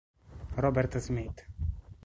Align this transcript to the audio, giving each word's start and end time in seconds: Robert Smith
Robert 0.57 0.97
Smith 0.97 1.45